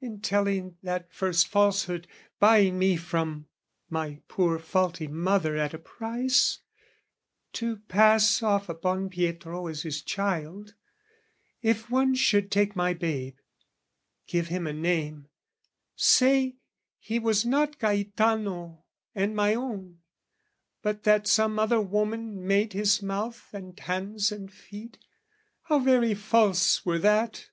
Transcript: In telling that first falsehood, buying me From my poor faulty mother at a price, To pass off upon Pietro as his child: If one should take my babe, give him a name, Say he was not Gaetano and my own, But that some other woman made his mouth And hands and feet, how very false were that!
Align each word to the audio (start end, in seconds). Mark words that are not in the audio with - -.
In 0.00 0.20
telling 0.20 0.76
that 0.84 1.12
first 1.12 1.48
falsehood, 1.48 2.06
buying 2.38 2.78
me 2.78 2.96
From 2.96 3.48
my 3.90 4.20
poor 4.28 4.60
faulty 4.60 5.08
mother 5.08 5.56
at 5.56 5.74
a 5.74 5.78
price, 5.80 6.60
To 7.54 7.78
pass 7.78 8.44
off 8.44 8.68
upon 8.68 9.08
Pietro 9.10 9.66
as 9.66 9.82
his 9.82 10.00
child: 10.04 10.76
If 11.62 11.90
one 11.90 12.14
should 12.14 12.48
take 12.48 12.76
my 12.76 12.94
babe, 12.94 13.34
give 14.28 14.46
him 14.46 14.68
a 14.68 14.72
name, 14.72 15.26
Say 15.96 16.58
he 17.00 17.18
was 17.18 17.44
not 17.44 17.80
Gaetano 17.80 18.84
and 19.16 19.34
my 19.34 19.52
own, 19.52 19.98
But 20.82 21.02
that 21.02 21.26
some 21.26 21.58
other 21.58 21.80
woman 21.80 22.46
made 22.46 22.72
his 22.72 23.02
mouth 23.02 23.52
And 23.52 23.76
hands 23.80 24.30
and 24.30 24.48
feet, 24.52 24.98
how 25.62 25.80
very 25.80 26.14
false 26.14 26.86
were 26.86 27.00
that! 27.00 27.48